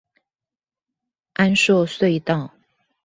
[1.35, 2.55] 安朔隧道